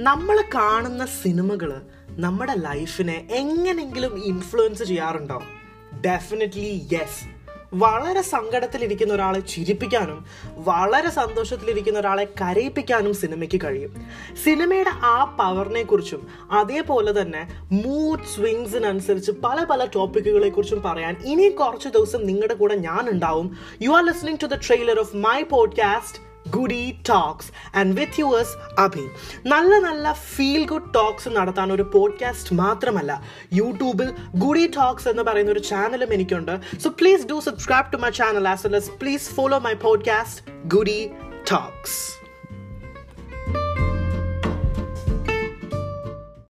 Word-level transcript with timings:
നമ്മൾ 0.00 0.42
കാണുന്ന 0.54 1.06
സിനിമകൾ 1.06 1.80
നമ്മുടെ 2.08 2.54
ലൈഫിനെ 2.56 3.28
എങ്ങനെങ്കിലും 3.30 4.24
ഇൻഫ്ലുവൻസ് 4.24 4.84
ചെയ്യാറുണ്ടോ? 4.84 5.42
ഡെഫിനറ്റ്ലി 6.06 6.88
യെസ് 6.92 7.24
വളരെ 7.74 8.22
സങ്കടത്തിലിരിക്കുന്ന 8.22 9.14
ഒരാളെ 9.14 9.40
ചിരിപ്പിക്കാനും 9.40 10.24
വളരെ 10.44 11.10
സന്തോഷത്തിലിരിക്കുന്ന 11.10 11.98
ഒരാളെ 11.98 12.24
കരയിപ്പിക്കാനും 12.24 13.14
സിനിമയ്ക്ക് 13.14 13.60
കഴിയും. 13.64 13.96
സിനിമയുടെ 14.44 14.90
ആ 14.90 15.24
പവറിനെ 15.24 15.82
കുറിച്ചും 15.82 16.26
അതേപോലെ 16.50 17.22
തന്നെ 17.22 17.48
മൂഡ് 17.72 18.24
സ്വിങ്സിനനുസരിച്ച് 18.34 19.30
പല 19.30 19.64
പല 19.64 19.84
ടോപ്പിക്കുകളെ 19.84 20.48
കുറിച്ചും 20.48 20.82
പറയാൻ 20.82 21.16
ഇനി 21.26 21.48
കുറച്ച് 21.48 21.88
ദിവസം 21.88 22.26
നിങ്ങളുടെ 22.26 22.54
കൂടെ 22.54 22.74
ഞാൻ 22.74 23.10
ഉണ്ടാവും. 23.10 23.56
You 23.82 23.90
are 23.90 24.06
listening 24.06 24.40
to 24.42 24.46
the 24.46 24.54
trailer 24.54 25.00
of 25.00 25.16
my 25.16 25.42
podcast 25.42 26.29
Goodie 26.50 26.96
Talks 27.08 27.78
and 27.78 28.00
with 28.00 28.20
yours 28.20 28.80
Abhi 28.80 29.08
നല്ല 29.48 29.78
നല്ല 29.78 30.12
ഫീൽ 30.12 30.66
ഗുഡ് 30.66 30.94
ടോക്സ് 30.94 31.28
നടത്താൻ 31.28 31.72
ഒരു 31.72 31.82
പോഡ്കാസ്റ്റ് 31.82 32.54
മാത്രമല്ല. 32.54 33.22
യൂട്യൂബിൽ 33.52 34.12
ഗുഡി 34.34 34.66
ടോക്സ് 34.66 35.08
എന്ന് 35.08 35.22
പറയുന്ന 35.22 35.50
ഒരു 35.50 35.60
ചാനലും 35.60 36.12
എനിക്കുണ്ട്. 36.12 36.60
So 36.84 36.90
please 36.90 37.26
do 37.26 37.40
subscribe 37.40 37.92
to 37.92 37.96
my 37.96 38.10
channel 38.10 38.48
as 38.48 38.66
well 38.66 38.76
as 38.76 38.90
please 38.90 39.34
follow 39.34 39.58
my 39.58 39.72
podcast 39.72 40.42
Goodie 40.66 41.10
Talks 41.50 42.19